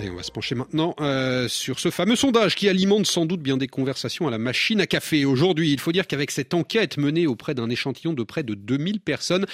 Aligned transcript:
Allez, 0.00 0.08
on 0.08 0.16
va 0.16 0.22
se 0.22 0.30
pencher 0.30 0.54
maintenant 0.54 0.94
euh, 1.00 1.46
sur 1.46 1.78
ce 1.78 1.90
fameux 1.90 2.16
sondage 2.16 2.54
qui 2.54 2.70
alimente 2.70 3.06
sans 3.06 3.26
doute 3.26 3.42
bien 3.42 3.58
des 3.58 3.66
conversations 3.66 4.26
à 4.26 4.30
la 4.30 4.38
machine 4.38 4.80
à 4.80 4.86
café. 4.86 5.26
Aujourd'hui, 5.26 5.72
il 5.72 5.78
faut 5.78 5.92
dire 5.92 6.06
qu'avec 6.06 6.30
cette 6.30 6.54
enquête 6.54 6.96
menée 6.96 7.26
auprès 7.26 7.54
d'un 7.54 7.68
échantillon 7.68 8.14
de 8.14 8.22
près 8.22 8.42
de 8.42 8.54
2000 8.54 9.00
personnes, 9.00 9.44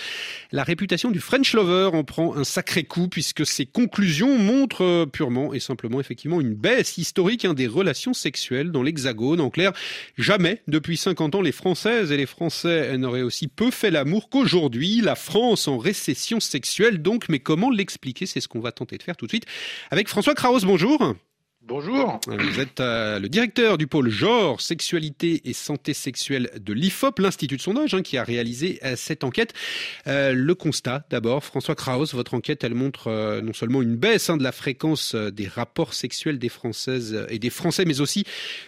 la 0.52 0.62
réputation 0.62 1.10
du 1.10 1.18
French 1.18 1.52
Lover 1.52 1.96
en 1.96 2.04
prend 2.04 2.36
un 2.36 2.44
sacré 2.44 2.84
coup 2.84 3.08
puisque 3.08 3.44
ses 3.44 3.66
conclusions 3.66 4.38
montrent 4.38 4.84
euh, 4.84 5.06
purement 5.06 5.52
et 5.52 5.58
simplement 5.58 5.98
effectivement 5.98 6.40
une 6.40 6.54
baisse 6.54 6.96
historique 6.96 7.44
hein, 7.44 7.54
des 7.54 7.66
relations 7.66 8.12
sexuelles 8.12 8.70
dans 8.70 8.84
l'Hexagone. 8.84 9.40
En 9.40 9.50
clair, 9.50 9.72
jamais 10.16 10.62
depuis 10.68 10.96
50 10.96 11.34
ans 11.34 11.42
les 11.42 11.50
Françaises 11.50 12.12
et 12.12 12.16
les 12.16 12.26
Français 12.26 12.96
n'auraient 12.98 13.22
aussi 13.22 13.48
peu 13.48 13.72
fait 13.72 13.90
l'amour 13.90 14.28
qu'aujourd'hui. 14.28 15.00
La 15.00 15.16
France 15.16 15.66
en 15.66 15.76
récession 15.76 16.38
sexuelle 16.38 17.02
donc, 17.02 17.28
mais 17.28 17.40
comment 17.40 17.68
l'expliquer? 17.68 18.26
C'est 18.26 18.40
ce 18.40 18.46
qu'on 18.46 18.60
va 18.60 18.70
tenter 18.70 18.96
de 18.96 19.02
faire 19.02 19.16
tout 19.16 19.26
de 19.26 19.32
suite 19.32 19.46
avec 19.90 20.08
François 20.08 20.26
François 20.26 20.35
Kraus, 20.36 20.64
bonjour. 20.64 21.14
Bonjour. 21.62 22.20
Vous 22.26 22.60
êtes 22.60 22.78
euh, 22.80 23.18
le 23.18 23.30
directeur 23.30 23.78
du 23.78 23.86
pôle 23.86 24.10
genre, 24.10 24.60
sexualité 24.60 25.48
et 25.48 25.54
santé 25.54 25.94
sexuelle 25.94 26.50
de 26.60 26.74
l'IFOP, 26.74 27.18
l'Institut 27.18 27.56
de 27.56 27.62
sondage, 27.62 27.94
hein, 27.94 28.02
qui 28.02 28.18
a 28.18 28.22
réalisé 28.22 28.78
euh, 28.84 28.96
cette 28.96 29.24
enquête. 29.24 29.54
Euh, 30.06 30.34
le 30.34 30.54
constat, 30.54 31.06
d'abord, 31.08 31.42
François 31.42 31.74
Kraus, 31.74 32.12
votre 32.12 32.34
enquête, 32.34 32.64
elle 32.64 32.74
montre 32.74 33.40
non 33.40 33.54
seulement 33.54 33.80
une 33.80 33.96
baisse 33.96 34.28
hein, 34.28 34.36
de 34.36 34.42
la 34.42 34.52
fréquence 34.52 35.14
des 35.14 35.48
rapports 35.48 35.94
sexuels 35.94 36.38
des 36.38 36.50
Françaises 36.50 37.26
et 37.30 37.38
des 37.38 37.50
Français, 37.50 37.86
mais 37.86 38.02
aussi 38.02 38.24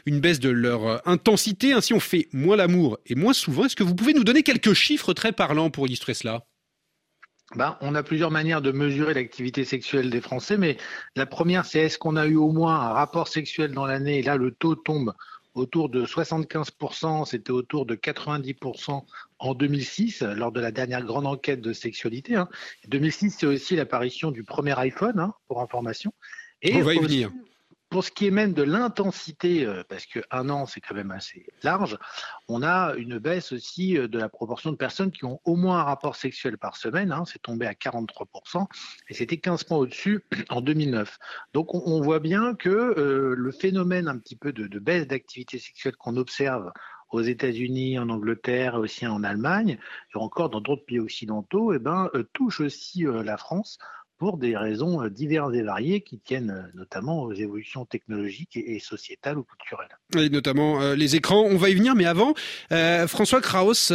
une 0.06 0.20
baisse 0.20 0.40
de 0.40 0.48
leur 0.48 1.06
intensité. 1.06 1.74
Ainsi, 1.74 1.92
on 1.92 2.00
fait 2.00 2.28
moins 2.32 2.56
l'amour 2.56 2.98
et 3.06 3.14
moins 3.14 3.34
souvent. 3.34 3.66
Est-ce 3.66 3.76
que 3.76 3.84
vous 3.84 3.94
pouvez 3.94 4.14
nous 4.14 4.24
donner 4.24 4.42
quelques 4.42 4.72
chiffres 4.72 5.12
très 5.12 5.32
parlants 5.32 5.68
pour 5.68 5.86
illustrer 5.86 6.14
cela? 6.14 6.46
Ben, 7.54 7.78
on 7.80 7.94
a 7.94 8.02
plusieurs 8.02 8.30
manières 8.30 8.60
de 8.60 8.72
mesurer 8.72 9.14
l'activité 9.14 9.64
sexuelle 9.64 10.10
des 10.10 10.20
Français, 10.20 10.58
mais 10.58 10.76
la 11.16 11.24
première, 11.24 11.64
c'est 11.64 11.80
est-ce 11.80 11.98
qu'on 11.98 12.16
a 12.16 12.26
eu 12.26 12.36
au 12.36 12.52
moins 12.52 12.74
un 12.74 12.92
rapport 12.92 13.28
sexuel 13.28 13.72
dans 13.72 13.86
l'année? 13.86 14.18
Et 14.18 14.22
là, 14.22 14.36
le 14.36 14.50
taux 14.50 14.74
tombe 14.74 15.14
autour 15.54 15.88
de 15.88 16.04
75%, 16.04 17.24
c'était 17.24 17.50
autour 17.50 17.86
de 17.86 17.94
90% 17.94 19.02
en 19.38 19.54
2006, 19.54 20.22
lors 20.22 20.52
de 20.52 20.60
la 20.60 20.70
dernière 20.70 21.02
grande 21.02 21.26
enquête 21.26 21.60
de 21.60 21.72
sexualité. 21.72 22.36
Hein. 22.36 22.48
2006, 22.88 23.36
c'est 23.38 23.46
aussi 23.46 23.76
l'apparition 23.76 24.30
du 24.30 24.44
premier 24.44 24.78
iPhone, 24.78 25.18
hein, 25.18 25.34
pour 25.48 25.60
information. 25.62 26.12
On 26.64 26.80
va 26.82 26.94
y 26.94 26.98
venir. 26.98 27.30
Pour 27.90 28.04
ce 28.04 28.10
qui 28.10 28.26
est 28.26 28.30
même 28.30 28.52
de 28.52 28.62
l'intensité, 28.62 29.64
euh, 29.64 29.82
parce 29.88 30.04
qu'un 30.04 30.50
an 30.50 30.66
c'est 30.66 30.80
quand 30.80 30.94
même 30.94 31.10
assez 31.10 31.46
large, 31.62 31.96
on 32.46 32.62
a 32.62 32.94
une 32.96 33.18
baisse 33.18 33.52
aussi 33.52 33.96
euh, 33.96 34.08
de 34.08 34.18
la 34.18 34.28
proportion 34.28 34.70
de 34.72 34.76
personnes 34.76 35.10
qui 35.10 35.24
ont 35.24 35.40
au 35.46 35.56
moins 35.56 35.78
un 35.78 35.84
rapport 35.84 36.14
sexuel 36.14 36.58
par 36.58 36.76
semaine. 36.76 37.12
Hein, 37.12 37.24
c'est 37.24 37.40
tombé 37.40 37.66
à 37.66 37.72
43% 37.72 38.66
et 39.08 39.14
c'était 39.14 39.38
15 39.38 39.64
points 39.64 39.78
au-dessus 39.78 40.22
en 40.50 40.60
2009. 40.60 41.18
Donc 41.54 41.74
on, 41.74 42.02
voit 42.02 42.20
bien 42.20 42.54
que 42.54 42.68
euh, 42.68 43.34
le 43.34 43.52
phénomène 43.52 44.06
un 44.06 44.18
petit 44.18 44.36
peu 44.36 44.52
de, 44.52 44.78
baisse 44.78 45.06
d'activité 45.06 45.58
sexuelle 45.58 45.96
qu'on 45.96 46.16
observe 46.18 46.70
aux 47.10 47.22
États-Unis, 47.22 47.98
en 47.98 48.10
Angleterre 48.10 48.74
et 48.74 48.78
aussi 48.78 49.06
en 49.06 49.24
Allemagne, 49.24 49.78
et 50.14 50.18
encore 50.18 50.50
dans 50.50 50.60
d'autres 50.60 50.84
pays 50.84 51.00
occidentaux, 51.00 51.72
eh 51.72 51.78
ben, 51.78 52.10
touche 52.34 52.60
aussi 52.60 53.06
la 53.06 53.38
France 53.38 53.78
pour 54.18 54.36
des 54.36 54.56
raisons 54.56 55.02
euh, 55.02 55.08
diverses 55.08 55.54
et 55.54 55.62
variées 55.62 56.00
qui 56.00 56.18
tiennent 56.18 56.50
euh, 56.50 56.78
notamment 56.78 57.22
aux 57.22 57.32
évolutions 57.32 57.84
technologiques 57.84 58.56
et 58.56 58.80
sociétales 58.80 59.38
ou 59.38 59.44
culturelles. 59.44 59.96
Et 60.16 60.28
notamment 60.28 60.82
euh, 60.82 60.94
les 60.94 61.16
écrans, 61.16 61.42
on 61.42 61.56
va 61.56 61.70
y 61.70 61.74
venir, 61.74 61.94
mais 61.94 62.04
avant, 62.04 62.34
François 63.06 63.40
Kraus, 63.40 63.92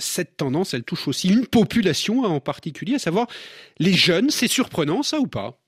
cette 0.00 0.36
tendance, 0.36 0.74
elle 0.74 0.84
touche 0.84 1.08
aussi 1.08 1.28
une 1.28 1.46
population 1.46 2.24
en 2.24 2.40
particulier, 2.40 2.96
à 2.96 2.98
savoir 2.98 3.26
les 3.78 3.94
jeunes. 3.94 4.30
C'est 4.30 4.48
surprenant 4.48 5.02
ça 5.02 5.18
ou 5.18 5.26
pas? 5.26 5.58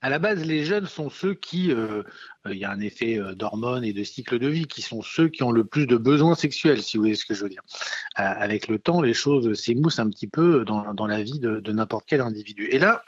À 0.00 0.10
la 0.10 0.18
base, 0.18 0.44
les 0.44 0.64
jeunes 0.64 0.86
sont 0.86 1.10
ceux 1.10 1.34
qui, 1.34 1.70
euh, 1.72 2.02
euh, 2.46 2.52
il 2.52 2.58
y 2.58 2.64
a 2.64 2.70
un 2.70 2.80
effet 2.80 3.18
euh, 3.18 3.34
d'hormones 3.34 3.84
et 3.84 3.92
de 3.92 4.04
cycle 4.04 4.38
de 4.38 4.48
vie, 4.48 4.66
qui 4.66 4.82
sont 4.82 5.02
ceux 5.02 5.28
qui 5.28 5.42
ont 5.42 5.50
le 5.50 5.64
plus 5.64 5.86
de 5.86 5.96
besoins 5.96 6.34
sexuels, 6.34 6.82
si 6.82 6.96
vous 6.96 7.02
voyez 7.02 7.16
ce 7.16 7.24
que 7.24 7.34
je 7.34 7.42
veux 7.42 7.48
dire. 7.48 7.62
avec 8.14 8.68
le 8.68 8.78
temps, 8.78 9.00
les 9.00 9.14
choses 9.14 9.52
s'émoussent 9.54 9.98
un 9.98 10.10
petit 10.10 10.26
peu 10.26 10.64
dans, 10.64 10.94
dans 10.94 11.06
la 11.06 11.22
vie 11.22 11.38
de, 11.38 11.60
de 11.60 11.72
n'importe 11.72 12.04
quel 12.06 12.20
individu. 12.20 12.68
Et 12.70 12.78
là, 12.78 13.04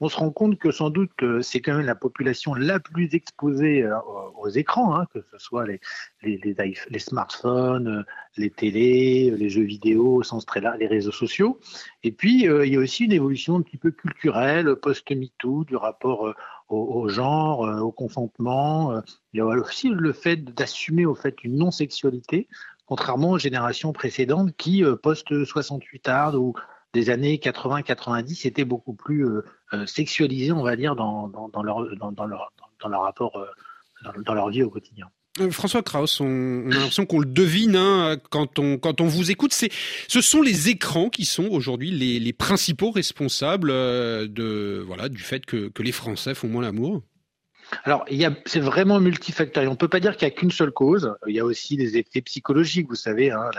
on 0.00 0.08
se 0.08 0.16
rend 0.16 0.30
compte 0.30 0.58
que 0.58 0.70
sans 0.70 0.90
doute 0.90 1.12
c'est 1.42 1.60
quand 1.60 1.76
même 1.76 1.86
la 1.86 1.94
population 1.94 2.54
la 2.54 2.80
plus 2.80 3.14
exposée 3.14 3.82
euh, 3.82 3.98
aux 4.36 4.48
écrans, 4.48 4.94
hein, 4.96 5.06
que 5.12 5.20
ce 5.30 5.38
soit 5.38 5.66
les, 5.66 6.98
smartphones, 6.98 7.88
euh, 7.88 8.02
les 8.36 8.50
télés, 8.50 9.32
les 9.36 9.48
jeux 9.48 9.62
vidéo 9.62 10.16
au 10.16 10.22
sens 10.22 10.46
très 10.46 10.60
large, 10.60 10.78
les 10.78 10.86
réseaux 10.86 11.12
sociaux. 11.12 11.60
Et 12.02 12.12
puis, 12.12 12.48
euh, 12.48 12.66
il 12.66 12.72
y 12.72 12.76
a 12.76 12.80
aussi 12.80 13.04
une 13.04 13.12
évolution 13.12 13.56
un 13.56 13.62
petit 13.62 13.76
peu 13.76 13.90
culturelle, 13.90 14.76
post-MeToo, 14.76 15.64
du 15.64 15.76
rapport 15.76 16.34
au, 16.68 17.08
genre, 17.08 17.60
au 17.60 17.92
consentement. 17.92 19.00
Il 19.32 19.38
y 19.38 19.40
a 19.40 19.46
aussi 19.46 19.88
le 19.88 20.12
fait 20.12 20.36
d'assumer 20.36 21.06
au 21.06 21.14
fait 21.14 21.44
une 21.44 21.56
non-sexualité, 21.56 22.48
contrairement 22.86 23.32
aux 23.32 23.38
générations 23.38 23.92
précédentes 23.92 24.56
qui, 24.56 24.82
post-68 25.02 26.08
art 26.08 26.34
ou 26.34 26.54
des 26.94 27.10
années 27.10 27.36
80-90 27.36 28.46
étaient 28.46 28.64
beaucoup 28.64 28.94
plus 28.94 29.26
euh, 29.26 29.44
euh, 29.74 29.84
sexualisés, 29.84 30.52
on 30.52 30.62
va 30.62 30.76
dire, 30.76 30.96
dans, 30.96 31.28
dans, 31.28 31.62
leur, 31.62 31.84
dans, 31.96 32.24
leur, 32.24 32.52
dans 32.80 32.88
leur 32.88 33.02
rapport, 33.02 33.36
euh, 33.36 34.10
dans 34.24 34.32
leur 34.32 34.48
vie 34.48 34.62
au 34.62 34.70
quotidien. 34.70 35.10
François 35.50 35.82
Kraus, 35.82 36.20
on, 36.20 36.70
a 36.70 36.74
l'impression 36.74 37.06
qu'on 37.06 37.18
le 37.18 37.26
devine 37.26 37.74
hein, 37.74 38.16
quand, 38.30 38.60
on, 38.60 38.78
quand 38.78 39.00
on 39.00 39.06
vous 39.06 39.32
écoute. 39.32 39.52
C'est, 39.52 39.68
ce 40.06 40.20
sont 40.20 40.40
les 40.40 40.68
écrans 40.68 41.10
qui 41.10 41.24
sont 41.24 41.48
aujourd'hui 41.48 41.90
les, 41.90 42.20
les, 42.20 42.32
principaux 42.32 42.92
responsables 42.92 43.70
de, 43.70 44.84
voilà, 44.86 45.08
du 45.08 45.18
fait 45.18 45.44
que, 45.44 45.68
que 45.68 45.82
les 45.82 45.90
Français 45.90 46.34
font 46.34 46.48
moins 46.48 46.62
l'amour 46.62 47.02
alors, 47.84 48.04
il 48.10 48.18
y 48.18 48.26
a, 48.26 48.32
c'est 48.44 48.60
vraiment 48.60 49.00
multifactoriel. 49.00 49.68
On 49.68 49.72
ne 49.72 49.76
peut 49.76 49.88
pas 49.88 49.98
dire 49.98 50.16
qu'il 50.16 50.28
n'y 50.28 50.32
a 50.34 50.36
qu'une 50.36 50.50
seule 50.50 50.70
cause. 50.70 51.16
Il 51.26 51.34
y 51.34 51.40
a 51.40 51.44
aussi 51.44 51.76
des 51.76 51.96
effets 51.96 52.20
psychologiques. 52.20 52.86
Vous 52.88 52.94
savez, 52.94 53.30
hein, 53.30 53.50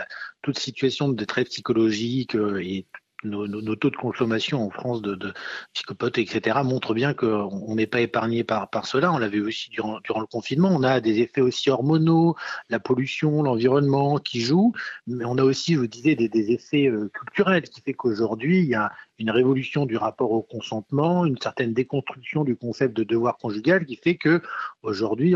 toute 0.42 0.58
situation 0.58 1.08
de 1.08 1.16
détresse 1.16 1.48
psychologique 1.48 2.34
et 2.34 2.86
nos, 3.24 3.76
taux 3.76 3.90
de 3.90 3.96
consommation 3.96 4.64
en 4.64 4.70
France 4.70 5.02
de, 5.02 5.14
de 5.14 5.32
psychopathes, 5.72 6.18
etc., 6.18 6.58
montrent 6.64 6.94
bien 6.94 7.14
qu'on 7.14 7.74
n'est 7.74 7.86
pas 7.86 8.00
épargné 8.00 8.44
par, 8.44 8.68
cela. 8.86 9.12
On 9.12 9.18
l'a 9.18 9.28
vu 9.28 9.44
aussi 9.44 9.70
durant, 9.70 10.00
durant 10.00 10.20
le 10.20 10.26
confinement. 10.26 10.70
On 10.72 10.82
a 10.82 11.00
des 11.00 11.20
effets 11.20 11.40
aussi 11.40 11.70
hormonaux, 11.70 12.36
la 12.70 12.80
pollution, 12.80 13.42
l'environnement 13.42 14.18
qui 14.18 14.40
jouent, 14.40 14.72
mais 15.06 15.24
on 15.24 15.38
a 15.38 15.42
aussi, 15.42 15.74
je 15.74 15.80
vous 15.80 15.86
disais, 15.86 16.14
des, 16.14 16.28
des 16.28 16.52
effets 16.52 16.88
euh, 16.88 17.10
culturels 17.12 17.62
qui 17.62 17.80
fait 17.80 17.94
qu'aujourd'hui, 17.94 18.58
il 18.58 18.66
y 18.66 18.74
a 18.74 18.92
une 19.18 19.30
révolution 19.30 19.86
du 19.86 19.96
rapport 19.96 20.30
au 20.30 20.42
consentement, 20.42 21.24
une 21.24 21.38
certaine 21.38 21.72
déconstruction 21.72 22.44
du 22.44 22.56
concept 22.56 22.94
de 22.96 23.02
devoir 23.02 23.38
conjugal 23.38 23.86
qui 23.86 23.96
fait 23.96 24.16
que 24.16 24.42
aujourd'hui, 24.82 25.34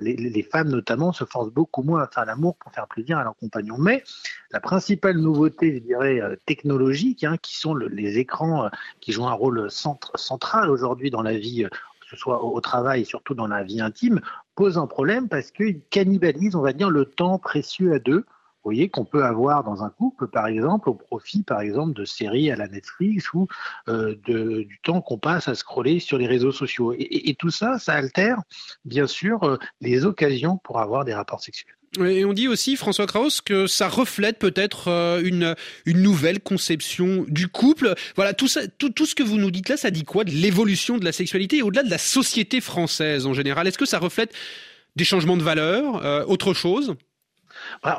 les, 0.00 0.42
femmes 0.42 0.70
notamment 0.70 1.12
se 1.12 1.24
forcent 1.24 1.52
beaucoup 1.52 1.82
moins 1.82 2.02
à 2.02 2.08
faire 2.08 2.24
l'amour 2.24 2.56
pour 2.56 2.72
faire 2.72 2.86
plaisir 2.88 3.18
à 3.18 3.24
leur 3.24 3.36
compagnon. 3.36 3.76
Mais 3.78 4.02
la 4.50 4.60
principale 4.60 5.18
nouveauté, 5.18 5.74
je 5.74 5.78
dirais, 5.80 6.20
euh, 6.20 6.36
technologique, 6.46 7.24
hein, 7.24 7.36
qui 7.40 7.56
sont 7.56 7.74
les 7.74 8.18
écrans 8.18 8.64
euh, 8.64 8.68
qui 9.00 9.12
jouent 9.12 9.26
un 9.26 9.32
rôle 9.32 9.70
central 9.70 10.70
aujourd'hui 10.70 11.10
dans 11.10 11.22
la 11.22 11.36
vie, 11.36 11.64
euh, 11.64 11.68
que 11.68 12.08
ce 12.08 12.16
soit 12.16 12.42
au 12.42 12.60
travail 12.60 13.02
et 13.02 13.04
surtout 13.04 13.34
dans 13.34 13.46
la 13.46 13.62
vie 13.62 13.80
intime, 13.80 14.20
pose 14.54 14.78
un 14.78 14.86
problème 14.86 15.28
parce 15.28 15.50
qu'ils 15.50 15.82
cannibalisent, 15.90 16.56
on 16.56 16.62
va 16.62 16.72
dire, 16.72 16.90
le 16.90 17.04
temps 17.04 17.38
précieux 17.38 17.92
à 17.92 17.98
deux 17.98 18.24
voyez, 18.70 18.88
qu'on 18.88 19.04
peut 19.04 19.24
avoir 19.24 19.64
dans 19.64 19.82
un 19.82 19.90
couple, 19.90 20.28
par 20.28 20.46
exemple, 20.46 20.88
au 20.88 20.94
profit, 20.94 21.42
par 21.42 21.60
exemple, 21.60 21.92
de 21.92 22.04
séries 22.04 22.50
à 22.52 22.56
la 22.56 22.68
Netflix 22.68 23.32
ou 23.34 23.48
euh, 23.88 24.14
du 24.26 24.78
temps 24.82 25.00
qu'on 25.00 25.18
passe 25.18 25.48
à 25.48 25.54
scroller 25.56 25.98
sur 25.98 26.18
les 26.18 26.26
réseaux 26.26 26.52
sociaux. 26.52 26.94
Et, 26.96 27.34
tout 27.38 27.50
ça, 27.50 27.78
ça 27.78 27.94
altère, 27.94 28.38
bien 28.84 29.06
sûr, 29.06 29.42
euh, 29.42 29.56
les 29.80 30.04
occasions 30.04 30.58
pour 30.62 30.78
avoir 30.78 31.04
des 31.04 31.14
rapports 31.14 31.40
sexuels. 31.40 31.74
Et 31.98 32.24
on 32.24 32.32
dit 32.32 32.46
aussi, 32.46 32.76
François 32.76 33.06
Krauss, 33.06 33.40
que 33.40 33.66
ça 33.66 33.88
reflète 33.88 34.38
peut-être 34.38 34.86
euh, 34.86 35.20
une, 35.24 35.56
nouvelle 35.86 36.38
conception 36.38 37.24
du 37.26 37.48
couple. 37.48 37.94
Voilà, 38.14 38.34
tout, 38.34 38.46
ça, 38.46 38.60
tout, 38.68 39.04
ce 39.04 39.16
que 39.16 39.24
vous 39.24 39.38
nous 39.38 39.50
dites 39.50 39.68
là, 39.68 39.76
ça 39.76 39.90
dit 39.90 40.04
quoi 40.04 40.22
de 40.22 40.30
l'évolution 40.30 40.98
de 40.98 41.04
la 41.04 41.12
sexualité 41.12 41.62
au-delà 41.62 41.82
de 41.82 41.90
la 41.90 41.98
société 41.98 42.60
française 42.60 43.26
en 43.26 43.34
général? 43.34 43.66
Est-ce 43.66 43.78
que 43.78 43.86
ça 43.86 43.98
reflète 43.98 44.32
des 44.94 45.04
changements 45.04 45.36
de 45.36 45.42
valeurs, 45.42 46.28
autre 46.28 46.54
chose? 46.54 46.94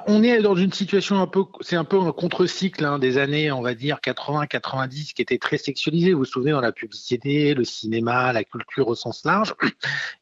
On 0.07 0.23
est 0.23 0.41
dans 0.41 0.55
une 0.55 0.71
situation 0.71 1.21
un 1.21 1.27
peu, 1.27 1.43
c'est 1.61 1.75
un 1.75 1.83
peu 1.83 1.99
un 1.99 2.11
contre-cycle 2.11 2.85
hein, 2.85 2.99
des 2.99 3.17
années, 3.17 3.51
on 3.51 3.61
va 3.61 3.73
dire 3.73 3.99
80-90, 4.03 5.13
qui 5.13 5.21
était 5.21 5.37
très 5.37 5.57
sexualisé. 5.57 6.13
Vous 6.13 6.19
vous 6.19 6.25
souvenez 6.25 6.51
dans 6.51 6.61
la 6.61 6.71
publicité, 6.71 7.53
le 7.53 7.63
cinéma, 7.63 8.33
la 8.33 8.43
culture 8.43 8.87
au 8.87 8.95
sens 8.95 9.23
large. 9.25 9.55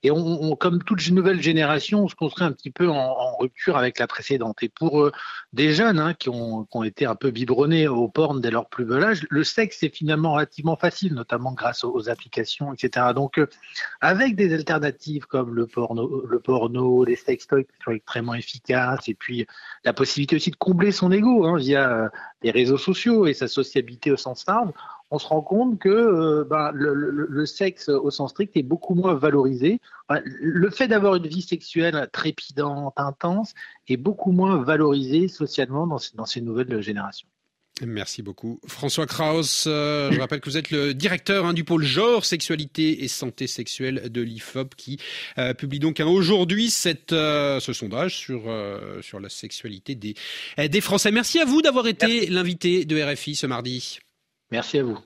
Et 0.03 0.11
on, 0.11 0.55
comme 0.55 0.83
toute 0.83 1.09
nouvelle 1.11 1.41
génération, 1.41 2.03
on 2.03 2.07
se 2.07 2.15
construit 2.15 2.45
un 2.45 2.51
petit 2.51 2.71
peu 2.71 2.89
en, 2.89 3.37
rupture 3.37 3.77
avec 3.77 3.99
la 3.99 4.07
précédente. 4.07 4.61
Et 4.63 4.69
pour 4.69 5.01
euh, 5.01 5.11
des 5.53 5.73
jeunes 5.73 5.99
hein, 5.99 6.13
qui, 6.13 6.29
ont, 6.29 6.67
été 6.83 7.05
un 7.05 7.15
peu 7.15 7.31
biberonnés 7.31 7.87
au 7.87 8.07
porn 8.07 8.41
dès 8.41 8.51
leur 8.51 8.67
plus 8.67 8.85
bel 8.85 9.03
âge, 9.03 9.25
le 9.29 9.43
sexe 9.43 9.83
est 9.83 9.93
finalement 9.95 10.33
relativement 10.33 10.75
facile, 10.75 11.13
notamment 11.13 11.53
grâce 11.53 11.83
aux, 11.83 12.09
applications, 12.09 12.73
etc. 12.73 13.07
Donc, 13.13 13.37
euh, 13.37 13.47
avec 14.01 14.35
des 14.35 14.53
alternatives 14.53 15.25
comme 15.25 15.53
le 15.53 15.67
porno, 15.67 16.25
le 16.25 16.39
porno, 16.39 17.03
les 17.03 17.15
sextoys 17.15 17.65
qui 17.65 17.73
sont 17.83 17.91
extrêmement 17.91 18.33
efficaces, 18.33 19.07
et 19.07 19.13
puis 19.13 19.38
la 19.83 19.93
possibilité 19.93 20.35
aussi 20.35 20.51
de 20.51 20.55
combler 20.55 20.91
son 20.91 21.11
ego 21.11 21.45
hein, 21.45 21.57
via 21.57 21.89
euh, 21.89 22.09
les 22.41 22.51
réseaux 22.51 22.77
sociaux 22.77 23.27
et 23.27 23.33
sa 23.33 23.47
sociabilité 23.47 24.11
au 24.11 24.17
sens 24.17 24.45
large, 24.47 24.71
on 25.11 25.19
se 25.19 25.27
rend 25.27 25.41
compte 25.41 25.79
que 25.79 26.43
ben, 26.49 26.71
le, 26.73 27.45
sexe 27.45 27.89
au 27.89 28.11
sens 28.11 28.31
strict 28.31 28.55
est 28.55 28.63
beaucoup 28.63 28.95
moins 28.95 29.15
valorisé. 29.15 29.81
le 30.09 30.69
fait 30.69 30.87
d'avoir 30.87 31.15
une 31.15 31.27
vie 31.27 31.41
sexuelle 31.41 32.09
trépidante, 32.13 32.93
intense, 32.97 33.53
est 33.87 33.97
beaucoup 33.97 34.31
moins 34.31 34.61
valorisé 34.61 35.27
socialement 35.27 35.87
dans 35.87 36.25
ces 36.25 36.41
nouvelles 36.41 36.81
générations. 36.81 37.27
Merci 37.85 38.21
beaucoup. 38.21 38.59
François 38.67 39.05
Kraus, 39.05 39.65
euh, 39.67 40.11
je 40.11 40.19
rappelle 40.19 40.41
que 40.41 40.49
vous 40.49 40.57
êtes 40.57 40.71
le 40.71 40.93
directeur 40.93 41.45
hein, 41.45 41.53
du 41.53 41.63
pôle 41.63 41.83
genre, 41.83 42.25
sexualité 42.25 43.03
et 43.03 43.07
santé 43.07 43.47
sexuelle 43.47 44.09
de 44.09 44.21
l'IFOP 44.21 44.75
qui 44.75 44.97
euh, 45.37 45.53
publie 45.53 45.79
donc 45.79 45.99
hein, 45.99 46.07
aujourd'hui 46.07 46.73
euh, 47.11 47.59
ce 47.59 47.73
sondage 47.73 48.17
sur, 48.17 48.43
sur 49.01 49.19
la 49.19 49.29
sexualité 49.29 49.95
des, 49.95 50.15
des 50.57 50.81
Français. 50.81 51.11
Merci 51.11 51.39
à 51.39 51.45
vous 51.45 51.61
d'avoir 51.61 51.87
été 51.87 52.27
l'invité 52.27 52.85
de 52.85 53.01
RFI 53.01 53.35
ce 53.35 53.47
mardi. 53.47 53.99
Merci 54.51 54.79
à 54.79 54.83
vous. 54.83 54.99